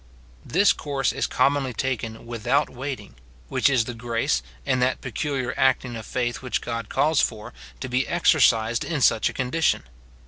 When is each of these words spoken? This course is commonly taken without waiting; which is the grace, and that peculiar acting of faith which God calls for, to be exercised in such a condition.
This 0.43 0.73
course 0.73 1.11
is 1.11 1.27
commonly 1.27 1.73
taken 1.73 2.25
without 2.25 2.71
waiting; 2.71 3.13
which 3.49 3.69
is 3.69 3.85
the 3.85 3.93
grace, 3.93 4.41
and 4.65 4.81
that 4.81 4.99
peculiar 4.99 5.53
acting 5.55 5.95
of 5.95 6.07
faith 6.07 6.41
which 6.41 6.59
God 6.59 6.89
calls 6.89 7.21
for, 7.21 7.53
to 7.81 7.87
be 7.87 8.07
exercised 8.07 8.83
in 8.83 9.01
such 9.01 9.29
a 9.29 9.33
condition. 9.33 9.83